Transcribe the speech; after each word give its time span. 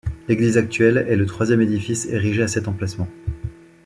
L'église 0.27 0.57
actuelle 0.57 1.05
est 1.07 1.15
le 1.15 1.27
troisième 1.27 1.61
édifice 1.61 2.07
érigé 2.07 2.41
à 2.41 2.47
cet 2.47 2.67
emplacement. 2.67 3.07